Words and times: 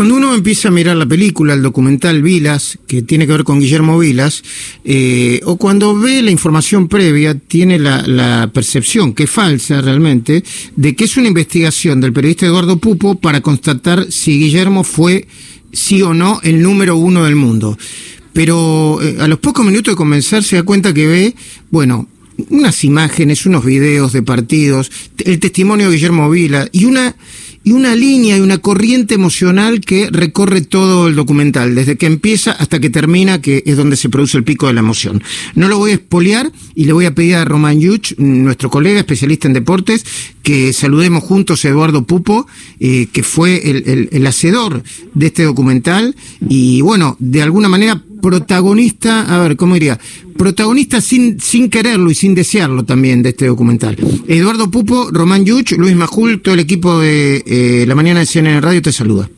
Cuando 0.00 0.14
uno 0.14 0.34
empieza 0.34 0.68
a 0.68 0.70
mirar 0.70 0.96
la 0.96 1.04
película, 1.04 1.52
el 1.52 1.60
documental 1.60 2.22
Vilas, 2.22 2.78
que 2.86 3.02
tiene 3.02 3.26
que 3.26 3.32
ver 3.32 3.44
con 3.44 3.60
Guillermo 3.60 3.98
Vilas, 3.98 4.42
eh, 4.82 5.42
o 5.44 5.58
cuando 5.58 5.94
ve 5.94 6.22
la 6.22 6.30
información 6.30 6.88
previa, 6.88 7.34
tiene 7.34 7.78
la, 7.78 8.50
percepción, 8.50 9.12
que 9.12 9.24
es 9.24 9.30
falsa 9.30 9.82
realmente, 9.82 10.42
de 10.74 10.96
que 10.96 11.04
es 11.04 11.18
una 11.18 11.28
investigación 11.28 12.00
del 12.00 12.14
periodista 12.14 12.46
Eduardo 12.46 12.78
Pupo 12.78 13.16
para 13.16 13.42
constatar 13.42 14.10
si 14.10 14.38
Guillermo 14.38 14.84
fue, 14.84 15.28
sí 15.70 16.00
o 16.00 16.14
no, 16.14 16.40
el 16.44 16.62
número 16.62 16.96
uno 16.96 17.24
del 17.24 17.36
mundo. 17.36 17.76
Pero 18.32 19.02
eh, 19.02 19.18
a 19.20 19.28
los 19.28 19.38
pocos 19.38 19.66
minutos 19.66 19.92
de 19.92 19.96
comenzar 19.96 20.42
se 20.42 20.56
da 20.56 20.62
cuenta 20.62 20.94
que 20.94 21.06
ve, 21.06 21.34
bueno, 21.70 22.08
unas 22.48 22.84
imágenes, 22.84 23.44
unos 23.44 23.66
videos 23.66 24.14
de 24.14 24.22
partidos, 24.22 24.90
el 25.18 25.38
testimonio 25.38 25.90
de 25.90 25.96
Guillermo 25.96 26.30
Vila 26.30 26.66
y 26.72 26.86
una 26.86 27.14
y 27.62 27.72
una 27.72 27.94
línea 27.94 28.38
y 28.38 28.40
una 28.40 28.58
corriente 28.58 29.14
emocional 29.14 29.80
que 29.80 30.08
recorre 30.10 30.62
todo 30.62 31.08
el 31.08 31.14
documental, 31.14 31.74
desde 31.74 31.96
que 31.96 32.06
empieza 32.06 32.52
hasta 32.52 32.80
que 32.80 32.88
termina, 32.88 33.40
que 33.42 33.62
es 33.66 33.76
donde 33.76 33.96
se 33.96 34.08
produce 34.08 34.38
el 34.38 34.44
pico 34.44 34.66
de 34.66 34.72
la 34.72 34.80
emoción. 34.80 35.22
No 35.54 35.68
lo 35.68 35.78
voy 35.78 35.90
a 35.90 35.94
espolear 35.94 36.50
y 36.74 36.84
le 36.84 36.92
voy 36.92 37.04
a 37.04 37.14
pedir 37.14 37.36
a 37.36 37.44
Román 37.44 37.80
Yuch, 37.80 38.14
nuestro 38.18 38.70
colega 38.70 39.00
especialista 39.00 39.46
en 39.46 39.54
deportes, 39.54 40.04
que 40.42 40.72
saludemos 40.72 41.22
juntos 41.22 41.64
a 41.64 41.68
Eduardo 41.68 42.04
Pupo, 42.04 42.46
eh, 42.78 43.08
que 43.12 43.22
fue 43.22 43.70
el, 43.70 44.08
el 44.10 44.26
hacedor 44.26 44.82
de 45.14 45.26
este 45.26 45.44
documental 45.44 46.16
y 46.48 46.80
bueno, 46.80 47.16
de 47.18 47.42
alguna 47.42 47.68
manera 47.68 48.02
protagonista, 48.20 49.34
a 49.34 49.42
ver, 49.42 49.56
¿cómo 49.56 49.74
diría? 49.74 49.98
Protagonista 50.36 51.00
sin, 51.00 51.40
sin 51.40 51.68
quererlo 51.68 52.10
y 52.10 52.14
sin 52.14 52.34
desearlo 52.34 52.84
también 52.84 53.22
de 53.22 53.30
este 53.30 53.46
documental. 53.46 53.96
Eduardo 54.26 54.70
Pupo, 54.70 55.10
Román 55.10 55.44
Yuch, 55.44 55.72
Luis 55.72 55.94
Majul, 55.96 56.40
todo 56.40 56.54
el 56.54 56.60
equipo 56.60 56.98
de 57.00 57.42
eh, 57.46 57.84
La 57.86 57.94
Mañana 57.94 58.20
de 58.20 58.26
CNN 58.26 58.60
Radio 58.60 58.82
te 58.82 58.92
saluda. 58.92 59.28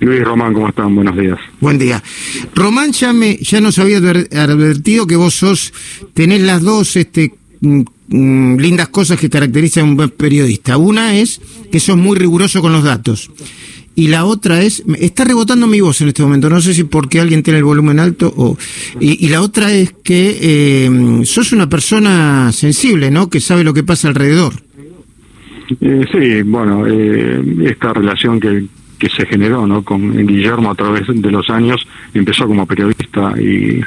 Luis 0.00 0.20
Román, 0.24 0.52
¿cómo 0.52 0.68
están? 0.68 0.94
Buenos 0.94 1.16
días. 1.16 1.38
Buen 1.60 1.78
día. 1.78 2.02
Román 2.54 2.90
ya 2.92 3.12
me 3.12 3.36
ya 3.36 3.60
nos 3.60 3.78
había 3.78 3.98
advertido 3.98 5.06
que 5.06 5.14
vos 5.14 5.34
sos 5.34 5.72
tenés 6.12 6.40
las 6.40 6.60
dos 6.62 6.96
este 6.96 7.32
mm, 7.60 7.82
mm, 8.08 8.56
lindas 8.56 8.88
cosas 8.88 9.18
que 9.20 9.30
caracterizan 9.30 9.84
a 9.84 9.86
un 9.90 9.96
buen 9.96 10.10
periodista. 10.10 10.76
Una 10.76 11.16
es 11.16 11.40
que 11.70 11.78
sos 11.78 11.96
muy 11.96 12.18
riguroso 12.18 12.60
con 12.60 12.72
los 12.72 12.82
datos 12.82 13.30
y 13.94 14.08
la 14.08 14.24
otra 14.24 14.62
es, 14.62 14.82
está 14.98 15.24
rebotando 15.24 15.66
mi 15.66 15.80
voz 15.80 16.00
en 16.00 16.08
este 16.08 16.22
momento, 16.22 16.48
no 16.48 16.60
sé 16.60 16.74
si 16.74 16.84
porque 16.84 17.20
alguien 17.20 17.42
tiene 17.42 17.58
el 17.58 17.64
volumen 17.64 17.98
alto 17.98 18.32
o, 18.36 18.56
y, 19.00 19.28
la 19.28 19.42
otra 19.42 19.72
es 19.72 19.92
que 20.02 20.38
eh, 20.40 21.24
sos 21.24 21.52
una 21.52 21.68
persona 21.68 22.52
sensible, 22.52 23.10
¿no? 23.10 23.28
Que 23.28 23.40
sabe 23.40 23.64
lo 23.64 23.74
que 23.74 23.82
pasa 23.82 24.08
alrededor. 24.08 24.54
Eh, 25.80 26.04
sí, 26.12 26.42
bueno, 26.42 26.86
eh, 26.86 27.42
esta 27.64 27.92
relación 27.92 28.40
que, 28.40 28.66
que 28.98 29.08
se 29.08 29.26
generó 29.26 29.66
¿no? 29.66 29.82
con 29.82 30.26
Guillermo 30.26 30.70
a 30.70 30.74
través 30.74 31.08
de 31.08 31.30
los 31.30 31.50
años, 31.50 31.86
empezó 32.14 32.46
como 32.46 32.66
periodista 32.66 33.34
y, 33.36 33.80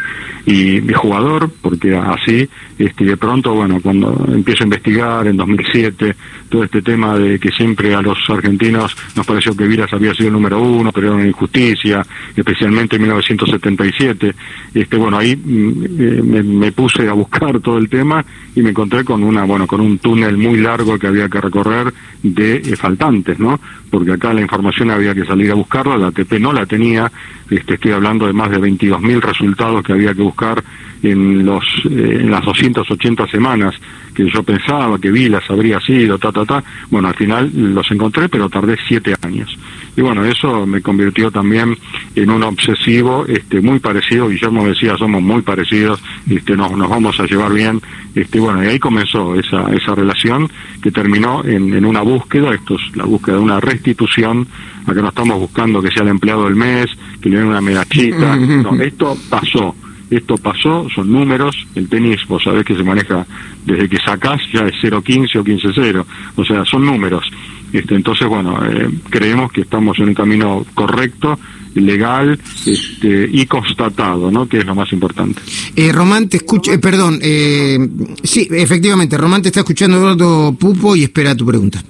y, 0.46 0.82
jugador, 0.94 1.50
porque 1.62 1.96
así, 1.96 2.50
este, 2.78 3.06
de 3.06 3.18
pronto, 3.18 3.54
bueno, 3.54 3.80
cuando 3.82 4.28
empiezo 4.28 4.64
a 4.64 4.68
investigar 4.68 5.28
en 5.28 5.38
2007, 5.38 6.16
todo 6.50 6.64
este 6.64 6.82
tema 6.82 7.18
de 7.18 7.40
que 7.40 7.52
siempre 7.52 7.94
a 7.94 8.02
los 8.02 8.18
argentinos 8.30 8.96
nos 9.16 9.26
pareció 9.26 9.56
que 9.56 9.68
Vilas 9.68 9.92
había 9.94 10.14
sido 10.14 10.28
el 10.28 10.34
número 10.34 10.62
uno, 10.62 10.92
pero 10.92 11.08
era 11.08 11.16
una 11.16 11.28
injusticia, 11.28 12.06
especialmente 12.36 12.96
en 12.96 13.04
1977, 13.04 14.36
este, 14.74 14.98
bueno, 14.98 15.18
ahí 15.18 15.36
mm, 15.36 15.84
eh, 15.84 16.22
me, 16.24 16.44
me, 16.44 16.72
puse 16.72 17.08
a 17.08 17.14
buscar 17.14 17.60
todo 17.60 17.78
el 17.78 17.90
tema 17.90 18.24
y 18.56 18.62
me 18.62 18.70
encontré 18.70 19.04
con 19.04 19.24
una, 19.24 19.44
bueno, 19.44 19.68
con 19.68 19.82
un 19.82 19.98
túnel 20.00 20.38
muy 20.38 20.58
largo 20.58 20.98
que 20.98 21.08
había 21.08 21.30
que 21.30 21.42
recorrer 21.42 21.94
de 22.24 22.58
eh, 22.58 22.76
faltantes, 22.76 23.40
¿no? 23.40 23.60
Porque 23.90 24.14
acá 24.14 24.34
la 24.34 24.42
información 24.42 24.92
había 24.92 25.14
que 25.14 25.26
salir 25.26 25.52
a 25.52 25.56
buscarla, 25.56 25.98
la 25.98 26.08
ATP 26.08 26.34
no 26.40 26.54
la 26.54 26.66
tenía, 26.66 27.12
este, 27.50 27.76
estoy 27.76 27.92
hablando 27.92 28.28
de 28.28 28.34
más 28.34 28.50
de 28.50 28.60
22.000 28.60 29.22
resultados 29.22 29.84
que 29.84 29.94
había 29.94 30.14
que 30.14 30.22
buscar 30.22 30.64
en, 31.04 31.46
los, 31.46 31.64
eh, 31.86 32.20
en 32.22 32.32
las 32.32 32.44
280 32.44 33.28
semanas 33.28 33.76
que 34.14 34.30
yo 34.30 34.44
pensaba 34.44 34.98
que 34.98 35.12
Vilas 35.12 35.44
habría 35.50 35.80
sido, 35.80 36.18
ta, 36.36 36.46
ta. 36.46 36.64
Bueno, 36.90 37.08
al 37.08 37.16
final 37.16 37.50
los 37.54 37.90
encontré, 37.92 38.28
pero 38.28 38.50
tardé 38.50 38.78
siete 38.88 39.16
años. 39.22 39.58
Y 39.96 40.02
bueno, 40.02 40.26
eso 40.26 40.66
me 40.66 40.82
convirtió 40.82 41.32
también 41.32 41.78
en 42.16 42.30
un 42.30 42.44
obsesivo 42.44 43.26
este, 43.28 43.62
muy 43.62 43.80
parecido. 43.80 44.28
Guillermo 44.28 44.68
decía, 44.68 44.98
somos 44.98 45.22
muy 45.22 45.42
parecidos, 45.42 46.04
este, 46.30 46.56
nos, 46.58 46.72
nos 46.74 46.90
vamos 46.90 47.18
a 47.20 47.26
llevar 47.26 47.54
bien. 47.54 47.82
Este, 48.14 48.40
bueno, 48.40 48.64
y 48.64 48.68
ahí 48.68 48.80
comenzó 48.80 49.36
esa, 49.36 49.74
esa 49.74 49.96
relación 49.96 50.50
que 50.82 50.92
terminó 50.92 51.44
en, 51.46 51.74
en 51.74 51.86
una 51.86 52.02
búsqueda, 52.02 52.54
esto 52.54 52.76
es 52.76 52.96
la 52.98 53.06
búsqueda 53.06 53.38
de 53.38 53.42
una 53.42 53.60
restitución. 53.62 54.48
Acá 54.86 55.02
no 55.02 55.10
estamos 55.10 55.40
buscando 55.40 55.82
que 55.82 55.92
sea 55.92 56.04
el 56.04 56.10
empleado 56.10 56.44
del 56.46 56.56
mes, 56.56 56.88
que 57.22 57.30
le 57.30 57.38
den 57.38 57.48
una 57.48 57.62
medallita. 57.62 58.36
No, 58.66 58.82
esto 58.82 59.18
pasó 59.30 59.76
esto 60.10 60.38
pasó, 60.38 60.88
son 60.94 61.12
números, 61.12 61.56
el 61.76 61.90
tenis 61.90 62.26
vos 62.28 62.44
sabés 62.44 62.66
que 62.66 62.76
se 62.76 62.84
maneja 62.84 63.26
desde 63.66 63.90
que 63.90 63.98
sacás 63.98 64.42
ya 64.54 64.62
es 64.62 64.74
0.15 64.82 65.40
o 65.40 65.44
15.0, 65.44 66.06
o 66.36 66.46
sea, 66.46 66.66
son 66.66 66.86
números. 66.86 67.30
Este, 67.74 67.96
entonces, 67.96 68.28
bueno, 68.28 68.58
eh, 68.66 68.90
creemos 69.10 69.52
que 69.52 69.62
estamos 69.62 69.98
en 70.00 70.10
un 70.10 70.14
camino 70.14 70.66
correcto, 70.74 71.38
legal 71.76 72.40
este, 72.66 73.30
y 73.32 73.46
constatado, 73.46 74.32
¿no? 74.32 74.48
Que 74.48 74.60
es 74.60 74.66
lo 74.66 74.76
más 74.76 74.92
importante. 74.94 75.42
Eh, 75.76 75.92
Román 75.92 76.30
te 76.30 76.38
eh, 76.38 76.78
perdón, 76.80 77.20
eh, 77.22 77.78
sí, 78.24 78.48
efectivamente, 78.52 79.18
Román 79.18 79.42
te 79.42 79.50
está 79.50 79.62
escuchando 79.62 79.98
Eduardo 79.98 80.54
Pupo 80.54 80.96
y 80.96 81.04
espera 81.04 81.36
tu 81.36 81.46
pregunta. 81.46 81.84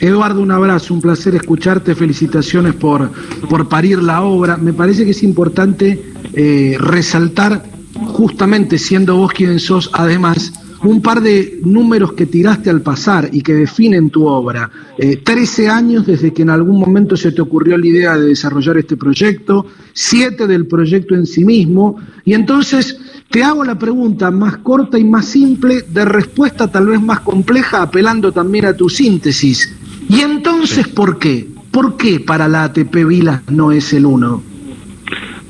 Eduardo, 0.00 0.40
un 0.40 0.50
abrazo, 0.50 0.94
un 0.94 1.00
placer 1.00 1.34
escucharte, 1.34 1.94
felicitaciones 1.94 2.74
por, 2.74 3.10
por 3.48 3.68
parir 3.68 4.02
la 4.02 4.22
obra. 4.22 4.56
Me 4.56 4.72
parece 4.72 5.04
que 5.04 5.10
es 5.10 5.22
importante 5.22 6.12
eh, 6.32 6.76
resaltar, 6.78 7.64
justamente 7.94 8.78
siendo 8.78 9.16
vos 9.16 9.32
quien 9.32 9.58
sos, 9.58 9.90
además, 9.92 10.52
un 10.84 11.02
par 11.02 11.20
de 11.20 11.58
números 11.64 12.12
que 12.12 12.26
tiraste 12.26 12.70
al 12.70 12.82
pasar 12.82 13.28
y 13.32 13.42
que 13.42 13.54
definen 13.54 14.10
tu 14.10 14.26
obra. 14.26 14.70
Eh, 14.96 15.16
trece 15.16 15.68
años 15.68 16.06
desde 16.06 16.32
que 16.32 16.42
en 16.42 16.50
algún 16.50 16.78
momento 16.78 17.16
se 17.16 17.32
te 17.32 17.42
ocurrió 17.42 17.76
la 17.76 17.86
idea 17.86 18.16
de 18.16 18.28
desarrollar 18.28 18.78
este 18.78 18.96
proyecto, 18.96 19.66
siete 19.92 20.46
del 20.46 20.66
proyecto 20.66 21.16
en 21.16 21.26
sí 21.26 21.44
mismo, 21.44 21.96
y 22.24 22.34
entonces 22.34 22.96
te 23.28 23.42
hago 23.42 23.64
la 23.64 23.78
pregunta 23.78 24.30
más 24.30 24.58
corta 24.58 24.98
y 24.98 25.04
más 25.04 25.26
simple, 25.26 25.82
de 25.82 26.04
respuesta 26.04 26.70
tal 26.70 26.86
vez 26.86 27.00
más 27.00 27.20
compleja, 27.20 27.82
apelando 27.82 28.30
también 28.30 28.66
a 28.66 28.74
tu 28.74 28.88
síntesis. 28.88 29.74
¿Y 30.08 30.20
entonces 30.20 30.88
por 30.88 31.18
qué? 31.18 31.48
¿Por 31.70 31.96
qué 31.96 32.18
para 32.20 32.48
la 32.48 32.64
ATP 32.64 33.04
Vilas 33.06 33.42
no 33.48 33.72
es 33.72 33.92
el 33.92 34.06
uno? 34.06 34.42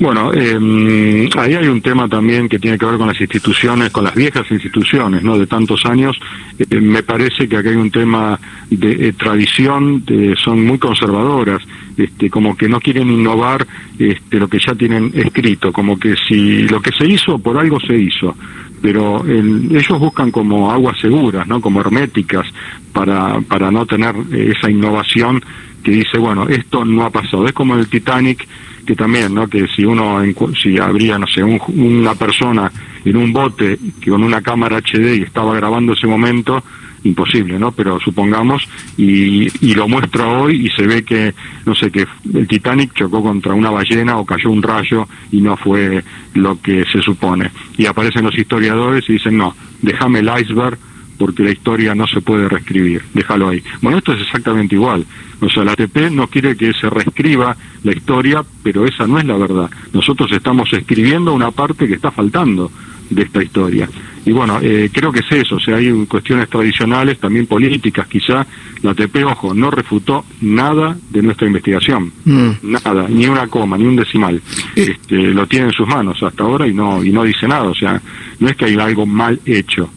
Bueno, 0.00 0.31
eh, 0.32 1.28
ahí 1.36 1.54
hay 1.54 1.66
un 1.66 1.81
tema 1.82 2.09
también 2.09 2.48
que 2.48 2.60
tiene 2.60 2.78
que 2.78 2.86
ver 2.86 2.98
con 2.98 3.09
las 3.09 3.20
instituciones, 3.20 3.91
con 3.91 4.04
las 4.04 4.14
viejas 4.14 4.48
instituciones, 4.48 5.25
¿no? 5.25 5.36
De 5.36 5.48
tantos 5.48 5.84
años. 5.86 6.16
Eh, 6.56 6.81
me 6.81 7.03
parece 7.03 7.48
que 7.48 7.56
aquí 7.56 7.69
hay 7.70 7.76
un 7.76 7.91
tema 7.91 8.38
de 8.70 9.09
eh, 9.09 9.12
tradición, 9.14 10.04
son 10.36 10.64
muy 10.64 10.78
conservadoras, 10.78 11.62
este, 11.97 12.31
como 12.31 12.56
que 12.56 12.69
no 12.69 12.81
quieren 12.81 13.10
innovar 13.10 13.66
este, 13.98 14.38
lo 14.38 14.47
que 14.47 14.60
ya 14.64 14.72
tienen 14.76 15.10
escrito, 15.14 15.72
como 15.72 15.98
que 15.98 16.15
si 16.28 16.69
lo 16.69 16.80
que 16.80 16.92
se 16.92 17.04
hizo 17.04 17.38
por 17.38 17.59
algo 17.59 17.80
se 17.80 17.97
hizo 17.97 18.36
pero 18.80 19.26
ellos 19.26 19.98
buscan 19.98 20.30
como 20.30 20.70
aguas 20.70 20.97
seguras, 21.00 21.48
¿no? 21.48 21.60
Como 21.60 21.80
herméticas 21.80 22.47
para, 22.92 23.41
para 23.41 23.72
no 23.72 23.84
tener 23.86 24.15
esa 24.32 24.70
innovación 24.70 25.42
que 25.88 25.97
dice, 25.97 26.19
bueno, 26.19 26.47
esto 26.49 26.84
no 26.84 27.06
ha 27.06 27.10
pasado. 27.10 27.47
Es 27.47 27.53
como 27.53 27.75
el 27.75 27.88
Titanic, 27.88 28.47
que 28.84 28.94
también, 28.94 29.34
¿no? 29.34 29.49
Que 29.49 29.66
si 29.69 29.87
uno, 29.87 30.21
si 30.60 30.78
habría, 30.78 31.19
no 31.19 31.26
sé, 31.26 31.43
una 31.43 32.15
persona 32.15 32.71
en 33.04 33.16
un 33.16 33.32
bote 33.32 33.78
con 34.04 34.22
una 34.22 34.43
cámara 34.43 34.78
HD 34.78 35.16
y 35.16 35.22
estaba 35.22 35.54
grabando 35.54 35.94
ese 35.94 36.06
momento, 36.06 36.62
imposible, 37.04 37.59
¿no? 37.59 37.72
Pero 37.72 37.98
supongamos, 38.00 38.69
y, 38.98 39.48
y 39.66 39.75
lo 39.75 39.88
muestra 39.88 40.27
hoy 40.27 40.66
y 40.66 40.71
se 40.71 40.87
ve 40.87 41.03
que, 41.04 41.32
no 41.65 41.75
sé, 41.75 41.91
que 41.91 42.06
el 42.34 42.47
Titanic 42.47 42.93
chocó 42.93 43.22
contra 43.22 43.54
una 43.54 43.71
ballena 43.71 44.18
o 44.18 44.27
cayó 44.27 44.51
un 44.51 44.63
rayo 44.63 45.09
y 45.33 45.41
no 45.41 45.57
fue 45.57 46.04
lo 46.34 46.60
que 46.60 46.84
se 46.92 47.01
supone. 47.01 47.51
Y 47.78 47.86
aparecen 47.86 48.24
los 48.24 48.36
historiadores 48.36 49.09
y 49.09 49.15
dicen, 49.15 49.39
no, 49.39 49.54
déjame 49.80 50.18
el 50.18 50.30
iceberg 50.39 50.78
porque 51.18 51.42
la 51.42 51.50
historia 51.50 51.94
no 51.94 52.06
se 52.06 52.20
puede 52.20 52.48
reescribir, 52.48 53.03
déjalo 53.12 53.48
ahí. 53.48 53.62
Bueno, 53.82 53.98
esto 53.98 54.12
es 54.12 54.22
exactamente 54.22 54.74
igual. 54.76 55.04
O 55.41 55.48
sea, 55.48 55.65
la 55.65 55.72
ATP 55.72 56.10
no 56.10 56.28
quiere 56.28 56.56
que 56.56 56.72
se 56.72 56.88
reescriba 56.88 57.56
la 57.82 57.92
historia, 57.92 58.44
pero 58.62 58.86
esa 58.86 59.06
no 59.06 59.18
es 59.18 59.24
la 59.24 59.36
verdad. 59.36 59.70
Nosotros 59.92 60.30
estamos 60.32 60.72
escribiendo 60.72 61.32
una 61.32 61.50
parte 61.50 61.86
que 61.86 61.94
está 61.94 62.10
faltando 62.10 62.70
de 63.10 63.22
esta 63.22 63.42
historia. 63.42 63.88
Y 64.24 64.32
bueno, 64.32 64.59
eh, 64.60 64.91
creo 64.92 65.10
que 65.10 65.20
es 65.20 65.32
eso, 65.32 65.56
o 65.56 65.60
sea, 65.60 65.76
hay 65.76 65.91
cuestiones 66.06 66.48
tradicionales, 66.50 67.18
también 67.18 67.47
políticas, 67.47 68.06
quizá 68.06 68.47
la 68.82 68.91
ATP, 68.91 69.24
ojo, 69.24 69.54
no 69.54 69.70
refutó 69.70 70.24
nada 70.42 70.97
de 71.09 71.22
nuestra 71.22 71.47
investigación, 71.47 72.12
mm. 72.24 72.50
nada, 72.62 73.06
ni 73.09 73.26
una 73.26 73.47
coma, 73.47 73.78
ni 73.78 73.86
un 73.86 73.97
decimal. 73.97 74.42
Eh. 74.76 74.88
Este, 74.98 75.16
lo 75.16 75.47
tiene 75.47 75.66
en 75.66 75.72
sus 75.72 75.88
manos 75.88 76.22
hasta 76.22 76.42
ahora 76.42 76.66
y 76.66 76.74
no, 76.74 77.03
y 77.03 77.10
no 77.10 77.24
dice 77.24 77.48
nada, 77.48 77.65
o 77.65 77.74
sea, 77.74 78.00
no 78.41 78.48
es 78.48 78.56
que 78.56 78.66
hay 78.66 78.74
algo 78.74 79.06
mal 79.06 79.41
hecho, 79.47 79.88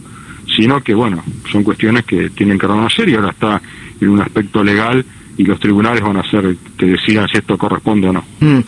sino 0.55 0.81
que, 0.83 0.93
bueno, 0.93 1.23
son 1.51 1.63
cuestiones 1.63 2.05
que 2.05 2.29
tienen 2.31 2.57
que 2.57 2.67
reconocer 2.67 3.09
y 3.09 3.15
ahora 3.15 3.31
está 3.31 3.61
en 3.99 4.09
un 4.09 4.21
aspecto 4.21 4.63
legal 4.63 5.05
y 5.37 5.43
los 5.43 5.59
tribunales 5.59 6.01
van 6.03 6.17
a 6.17 6.29
ser 6.29 6.55
que 6.77 6.85
decidan 6.85 7.27
si 7.27 7.37
esto 7.37 7.57
corresponde 7.57 8.09
o 8.09 8.13
no. 8.13 8.23
Mm. 8.39 8.59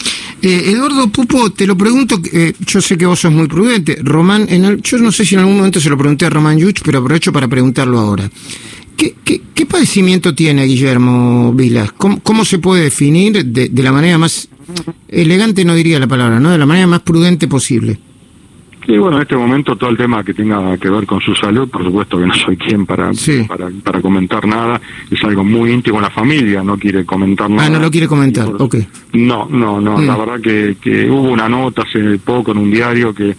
Eh, 0.41 0.71
Eduardo 0.71 1.07
Pupo, 1.09 1.51
te 1.51 1.67
lo 1.67 1.77
pregunto, 1.77 2.19
eh, 2.31 2.53
yo 2.65 2.81
sé 2.81 2.97
que 2.97 3.05
vos 3.05 3.19
sos 3.19 3.31
muy 3.31 3.47
prudente. 3.47 3.97
Román, 4.01 4.45
en 4.49 4.65
el, 4.65 4.81
yo 4.81 4.97
no 4.97 5.11
sé 5.11 5.25
si 5.25 5.35
en 5.35 5.41
algún 5.41 5.57
momento 5.57 5.79
se 5.79 5.89
lo 5.89 5.97
pregunté 5.97 6.25
a 6.25 6.29
Román 6.29 6.57
Yuch, 6.57 6.81
pero 6.83 6.99
aprovecho 6.99 7.31
para 7.31 7.47
preguntarlo 7.47 7.99
ahora. 7.99 8.29
¿Qué, 8.97 9.15
qué, 9.23 9.41
qué 9.53 9.65
padecimiento 9.65 10.33
tiene 10.35 10.65
Guillermo 10.65 11.53
Vilas? 11.53 11.91
¿Cómo, 11.93 12.19
cómo 12.21 12.45
se 12.45 12.59
puede 12.59 12.83
definir 12.83 13.43
de, 13.43 13.69
de, 13.69 13.83
la 13.83 13.91
manera 13.91 14.17
más 14.17 14.49
elegante, 15.07 15.65
no 15.65 15.75
diría 15.75 15.99
la 15.99 16.07
palabra, 16.07 16.39
¿no? 16.39 16.51
de 16.51 16.57
la 16.57 16.65
manera 16.65 16.87
más 16.87 17.01
prudente 17.01 17.47
posible? 17.47 17.97
Sí, 18.85 18.97
bueno, 18.97 19.17
en 19.17 19.23
este 19.23 19.37
momento 19.37 19.75
todo 19.75 19.89
el 19.89 19.97
tema 19.97 20.23
que 20.23 20.33
tenga 20.33 20.77
que 20.77 20.89
ver 20.89 21.05
con 21.05 21.21
su 21.21 21.33
salud, 21.35 21.69
por 21.69 21.83
supuesto 21.83 22.17
que 22.17 22.25
no 22.25 22.33
soy 22.33 22.57
quien 22.57 22.85
para, 22.85 23.13
sí. 23.13 23.45
para, 23.47 23.69
para, 23.83 24.01
comentar 24.01 24.45
nada, 24.45 24.81
es 25.09 25.23
algo 25.23 25.43
muy 25.43 25.71
íntimo 25.71 25.97
en 25.97 26.03
la 26.03 26.09
familia, 26.09 26.63
no 26.63 26.77
quiere 26.77 27.05
comentar 27.05 27.49
nada. 27.49 27.67
Ah, 27.67 27.69
no 27.69 27.79
lo 27.79 27.89
quiere 27.89 28.07
comentar, 28.07 28.45
por... 28.45 28.63
ok. 28.63 28.75
No, 29.13 29.47
no, 29.49 29.79
no, 29.79 29.97
mm. 29.97 30.05
la 30.05 30.17
verdad 30.17 30.41
que, 30.41 30.75
que 30.81 31.09
hubo 31.09 31.31
una 31.31 31.47
nota 31.47 31.83
hace 31.83 32.17
poco 32.19 32.51
en 32.51 32.57
un 32.57 32.71
diario 32.71 33.13
que 33.13 33.35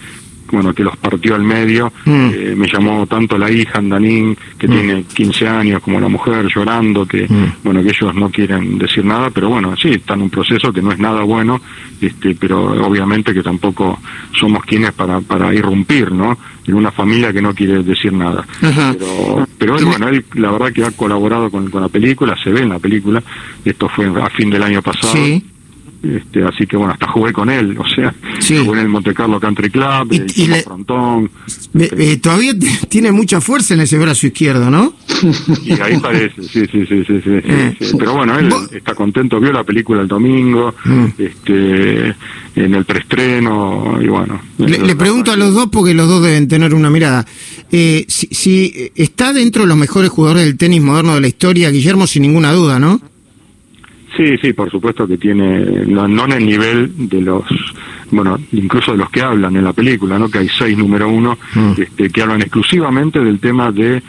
bueno, 0.55 0.73
que 0.73 0.85
los 0.85 0.97
partió 0.97 1.35
al 1.35 1.43
medio. 1.43 1.93
Mm. 2.05 2.31
Eh, 2.33 2.55
me 2.57 2.67
llamó 2.67 3.07
tanto 3.07 3.37
la 3.37 3.51
hija, 3.51 3.79
Andanín, 3.79 4.37
que 4.59 4.69
mm. 4.69 4.71
tiene 4.71 5.03
15 5.03 5.49
años, 5.49 5.83
como 5.83 6.01
la 6.01 6.09
mujer 6.09 6.47
llorando, 6.47 7.07
que 7.07 7.27
mm. 7.29 7.53
bueno, 7.65 7.83
que 7.83 7.89
ellos 7.89 8.15
no 8.15 8.31
quieren 8.31 8.79
decir 8.79 9.05
nada, 9.05 9.31
pero 9.31 9.49
bueno, 9.49 9.77
sí, 9.77 9.91
está 9.91 10.15
en 10.15 10.23
un 10.23 10.31
proceso 10.31 10.73
que 10.73 10.81
no 10.81 10.93
es 10.93 10.99
nada 10.99 11.23
bueno, 11.23 11.61
este, 12.01 12.35
pero 12.35 12.87
obviamente 12.87 13.35
que 13.35 13.43
tampoco 13.43 13.99
somos 14.33 14.65
quienes 14.65 14.93
para, 14.93 15.21
para 15.21 15.53
irrumpir, 15.53 16.13
¿no? 16.13 16.39
En 16.67 16.75
una 16.75 16.91
familia 16.91 17.33
que 17.33 17.43
no 17.43 17.55
quiere 17.55 17.83
decir 17.83 18.13
nada. 18.13 18.47
Ajá. 18.63 18.95
Pero, 18.99 19.47
pero 19.59 19.79
él, 19.79 19.85
bueno, 19.85 20.09
él 20.09 20.25
la 20.35 20.51
verdad 20.51 20.73
que 20.73 20.85
ha 20.85 20.91
colaborado 20.93 21.51
con, 21.51 21.69
con 21.71 21.83
la 21.83 21.89
película, 21.89 22.37
se 22.43 22.51
ve 22.51 22.61
en 22.61 22.71
la 22.71 22.79
película, 22.79 23.23
esto 23.65 23.89
fue 23.89 24.07
a 24.07 24.31
fin 24.31 24.51
del 24.51 24.63
año 24.63 24.81
pasado. 24.81 25.13
Sí. 25.13 25.45
Este, 26.05 26.45
así 26.45 26.67
que 26.67 26.77
bueno, 26.77 26.93
hasta 26.93 27.09
jugué 27.09 27.33
con 27.33 27.49
él, 27.49 27.77
o 27.79 27.89
sea, 27.89 28.15
sí. 28.39 28.59
jugué 28.59 28.81
en 28.81 28.87
el 28.87 28.89
Monte 28.91 29.15
Carlo 29.15 29.41
Country 29.41 29.71
Club, 29.71 30.09
y, 30.11 30.17
eh, 30.17 30.27
y 30.37 30.47
le, 30.49 30.63
frontón. 30.63 31.31
Este. 31.75 32.13
Eh, 32.13 32.17
todavía 32.19 32.53
tiene 32.91 33.11
mucha 33.11 33.41
fuerza 33.41 33.73
en 33.73 33.81
ese 33.81 33.97
brazo 33.99 34.27
izquierdo, 34.27 34.71
¿no? 34.71 34.93
Y 35.65 35.73
ahí 35.81 35.99
parece, 35.99 36.43
sí, 36.43 36.67
sí, 36.71 36.85
sí, 36.87 37.05
sí, 37.07 37.21
sí, 37.25 37.31
eh. 37.31 37.75
sí. 37.81 37.97
Pero 37.99 38.15
bueno, 38.15 38.39
él 38.39 38.49
¿Vos? 38.51 38.71
está 38.73 38.95
contento, 38.95 39.41
vio 39.41 39.51
la 39.51 39.65
película 39.65 40.03
el 40.03 40.09
domingo, 40.09 40.75
mm. 40.85 41.07
este, 41.17 42.09
en 42.57 42.75
el 42.75 42.85
preestreno, 42.85 43.99
y 44.03 44.07
bueno. 44.09 44.41
Le, 44.59 44.79
le, 44.79 44.97
pregunto 44.97 45.33
a 45.33 45.37
los 45.37 45.55
dos 45.55 45.69
porque 45.73 45.95
los 45.95 46.07
dos 46.07 46.23
deben 46.23 46.49
tener 46.49 46.75
una 46.75 46.91
mirada. 46.91 47.25
Eh, 47.73 48.05
si, 48.09 48.29
si 48.31 48.93
está 48.95 49.33
dentro 49.33 49.63
de 49.63 49.69
los 49.69 49.79
mejores 49.79 50.11
jugadores 50.11 50.45
del 50.45 50.59
tenis 50.59 50.83
moderno 50.83 51.15
de 51.15 51.23
la 51.23 51.29
historia, 51.29 51.71
Guillermo, 51.71 52.07
sin 52.07 52.23
ninguna 52.23 52.53
duda, 52.53 52.79
¿no? 52.79 53.01
Sí, 54.17 54.37
sí, 54.41 54.53
por 54.53 54.71
supuesto 54.71 55.09
que 55.09 55.19
tiene, 55.19 55.61
no, 55.87 56.07
no, 56.07 56.25
en 56.27 56.33
el 56.33 56.47
nivel 56.47 57.09
de 57.09 57.21
los, 57.21 57.45
bueno, 58.13 58.39
incluso 58.53 58.93
de 58.93 58.99
los 58.99 59.11
que 59.11 59.23
hablan 59.23 59.57
en 59.57 59.65
la 59.65 59.73
película, 59.73 60.19
¿no? 60.19 60.29
Que 60.29 60.39
hay 60.39 60.49
seis 60.49 60.79
número 60.79 61.09
uno 61.09 61.37
mm. 61.55 61.73
este, 61.79 62.11
que 62.11 62.23
hablan 62.23 62.41
exclusivamente 62.43 63.19
del 63.19 63.41
tema 63.41 63.73
de 63.73 63.97
eh, 63.97 64.03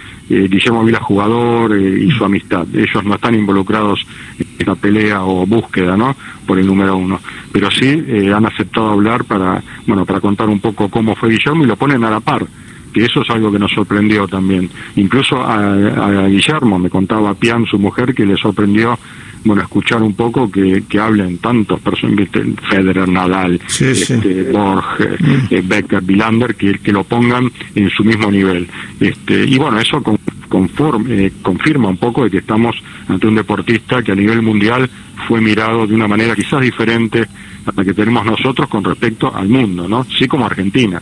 Guillermo 0.47 0.83
Vila 0.83 0.99
jugador 0.99 1.75
eh, 1.75 2.03
y 2.03 2.11
su 2.11 2.23
amistad. 2.23 2.67
Ellos 2.73 3.03
no 3.03 3.15
están 3.15 3.33
involucrados 3.33 4.05
en 4.37 4.67
la 4.67 4.75
pelea 4.75 5.23
o 5.23 5.45
búsqueda, 5.47 5.97
¿no? 5.97 6.15
Por 6.45 6.59
el 6.59 6.67
número 6.67 6.95
uno. 6.97 7.19
Pero 7.51 7.71
sí 7.71 8.03
eh, 8.07 8.31
han 8.31 8.45
aceptado 8.45 8.91
hablar 8.91 9.23
para, 9.23 9.63
bueno, 9.87 10.05
para 10.05 10.19
contar 10.19 10.49
un 10.49 10.59
poco 10.59 10.87
cómo 10.89 11.15
fue 11.15 11.29
Guillermo 11.29 11.63
y 11.63 11.67
lo 11.67 11.77
ponen 11.77 12.03
a 12.03 12.11
la 12.11 12.19
par 12.19 12.45
que 12.93 13.03
eso 13.03 13.23
es 13.23 13.29
algo 13.29 13.51
que 13.51 13.59
nos 13.59 13.73
sorprendió 13.73 14.25
también. 14.25 14.69
Incluso 14.95 15.41
a, 15.41 15.73
a 15.73 16.27
Guillermo, 16.29 16.79
me 16.79 16.89
contaba 16.89 17.33
Pian, 17.33 17.65
su 17.65 17.77
mujer, 17.77 18.15
que 18.15 18.25
le 18.25 18.37
sorprendió 18.37 18.97
bueno, 19.45 19.61
escuchar 19.61 20.01
un 20.01 20.15
poco 20.15 20.51
que, 20.51 20.83
que 20.89 20.99
hablen 20.99 21.37
tantos 21.37 21.79
personas, 21.79 22.27
Federer, 22.67 23.07
Nadal, 23.07 23.61
sí, 23.67 23.85
este, 23.85 24.21
sí. 24.21 24.51
Borges, 24.51 25.21
mm. 25.21 25.33
eh, 25.51 25.63
Becker, 25.63 26.01
Vilander, 26.01 26.55
que, 26.55 26.79
que 26.79 26.91
lo 26.91 27.03
pongan 27.03 27.51
en 27.75 27.89
su 27.91 28.03
mismo 28.03 28.31
nivel. 28.31 28.67
Este, 28.99 29.45
y 29.45 29.57
bueno, 29.59 29.79
eso 29.79 30.01
con, 30.01 30.17
conforme, 30.49 31.27
eh, 31.27 31.33
confirma 31.43 31.89
un 31.89 31.97
poco 31.97 32.23
de 32.23 32.31
que 32.31 32.37
estamos 32.39 32.75
ante 33.07 33.27
un 33.27 33.35
deportista 33.35 34.01
que 34.01 34.11
a 34.11 34.15
nivel 34.15 34.41
mundial 34.41 34.89
fue 35.27 35.39
mirado 35.39 35.85
de 35.85 35.93
una 35.93 36.07
manera 36.07 36.35
quizás 36.35 36.61
diferente 36.61 37.21
a 37.21 37.71
la 37.75 37.83
que 37.83 37.93
tenemos 37.93 38.25
nosotros 38.25 38.67
con 38.67 38.83
respecto 38.83 39.33
al 39.33 39.47
mundo, 39.47 39.87
¿no? 39.87 40.05
Sí 40.05 40.27
como 40.27 40.45
Argentina, 40.47 41.01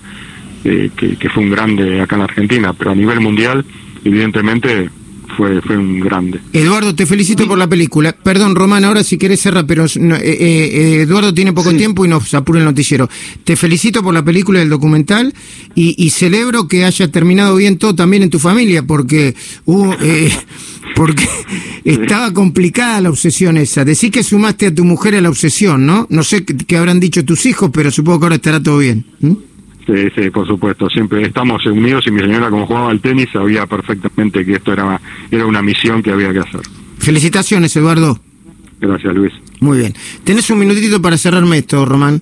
eh, 0.65 0.91
que, 0.95 1.15
que 1.15 1.29
fue 1.29 1.43
un 1.43 1.49
grande 1.49 2.01
acá 2.01 2.17
en 2.17 2.23
Argentina, 2.23 2.73
pero 2.73 2.91
a 2.91 2.95
nivel 2.95 3.21
mundial, 3.21 3.65
evidentemente 4.03 4.89
fue, 5.35 5.61
fue 5.61 5.77
un 5.77 5.99
grande. 5.99 6.39
Eduardo, 6.53 6.95
te 6.95 7.05
felicito 7.05 7.47
por 7.47 7.57
la 7.57 7.67
película. 7.67 8.11
Perdón, 8.13 8.55
Román, 8.55 8.85
ahora 8.85 9.03
si 9.03 9.17
querés 9.17 9.41
cerrar, 9.41 9.65
pero 9.65 9.85
no, 9.99 10.15
eh, 10.15 10.21
eh, 10.23 11.01
Eduardo 11.01 11.33
tiene 11.33 11.53
poco 11.53 11.71
sí. 11.71 11.77
tiempo 11.77 12.05
y 12.05 12.07
nos 12.07 12.33
apura 12.33 12.59
el 12.59 12.65
noticiero. 12.65 13.09
Te 13.43 13.55
felicito 13.55 14.03
por 14.03 14.13
la 14.13 14.23
película 14.23 14.59
del 14.59 14.69
documental 14.69 15.33
y, 15.75 15.95
y, 16.03 16.09
celebro 16.09 16.67
que 16.67 16.85
haya 16.85 17.11
terminado 17.11 17.55
bien 17.55 17.77
todo 17.77 17.95
también 17.95 18.23
en 18.23 18.29
tu 18.29 18.39
familia, 18.39 18.83
porque 18.83 19.35
hubo, 19.65 19.93
eh, 20.01 20.31
porque 20.95 21.27
estaba 21.83 22.33
complicada 22.33 23.01
la 23.01 23.09
obsesión 23.09 23.57
esa. 23.57 23.85
Decís 23.85 24.11
que 24.11 24.23
sumaste 24.23 24.67
a 24.67 24.75
tu 24.75 24.83
mujer 24.83 25.15
a 25.15 25.21
la 25.21 25.29
obsesión, 25.29 25.85
¿no? 25.85 26.07
No 26.09 26.23
sé 26.23 26.43
qué, 26.45 26.55
qué 26.55 26.77
habrán 26.77 26.99
dicho 26.99 27.25
tus 27.25 27.45
hijos, 27.45 27.71
pero 27.73 27.91
supongo 27.91 28.19
que 28.19 28.25
ahora 28.25 28.35
estará 28.35 28.61
todo 28.61 28.77
bien. 28.79 29.05
¿Mm? 29.19 29.33
Sí, 29.85 30.07
sí, 30.15 30.29
por 30.29 30.47
supuesto. 30.47 30.87
Siempre 30.89 31.23
estamos 31.23 31.65
unidos 31.65 32.05
y 32.07 32.11
mi 32.11 32.21
señora, 32.21 32.49
como 32.49 32.65
jugaba 32.65 32.89
al 32.89 33.01
tenis, 33.01 33.27
sabía 33.33 33.65
perfectamente 33.65 34.45
que 34.45 34.53
esto 34.53 34.71
era, 34.71 34.99
era 35.29 35.45
una 35.45 35.61
misión 35.61 36.01
que 36.01 36.11
había 36.11 36.31
que 36.31 36.39
hacer. 36.39 36.61
Felicitaciones, 36.99 37.75
Eduardo. 37.75 38.17
Gracias, 38.79 39.13
Luis. 39.13 39.33
Muy 39.59 39.79
bien. 39.79 39.93
¿Tenés 40.23 40.49
un 40.49 40.59
minutito 40.59 41.01
para 41.01 41.17
cerrarme 41.17 41.57
esto, 41.57 41.85
Román? 41.85 42.21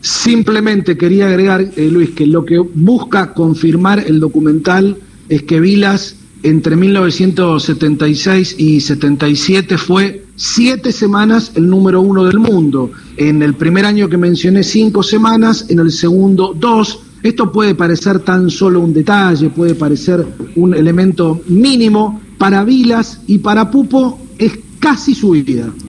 Simplemente 0.00 0.96
quería 0.96 1.26
agregar, 1.26 1.60
eh, 1.76 1.88
Luis, 1.90 2.10
que 2.10 2.26
lo 2.26 2.44
que 2.44 2.58
busca 2.58 3.32
confirmar 3.32 4.04
el 4.06 4.20
documental 4.20 4.96
es 5.28 5.42
que 5.42 5.60
Vilas 5.60 6.16
entre 6.42 6.76
1976 6.76 8.56
y 8.58 8.80
77 8.80 9.76
fue 9.76 10.24
siete 10.38 10.92
semanas 10.92 11.52
el 11.56 11.68
número 11.68 12.00
uno 12.00 12.24
del 12.24 12.38
mundo. 12.38 12.90
En 13.16 13.42
el 13.42 13.54
primer 13.54 13.84
año 13.84 14.08
que 14.08 14.16
mencioné 14.16 14.62
cinco 14.62 15.02
semanas, 15.02 15.66
en 15.68 15.80
el 15.80 15.90
segundo 15.92 16.54
dos. 16.58 17.00
Esto 17.22 17.50
puede 17.50 17.74
parecer 17.74 18.20
tan 18.20 18.48
solo 18.48 18.80
un 18.80 18.94
detalle, 18.94 19.50
puede 19.50 19.74
parecer 19.74 20.24
un 20.54 20.72
elemento 20.72 21.42
mínimo. 21.48 22.22
Para 22.38 22.62
Vilas 22.62 23.20
y 23.26 23.38
para 23.38 23.68
Pupo 23.68 24.20
es 24.38 24.52
casi 24.78 25.12
su 25.12 25.30
vida. 25.30 25.68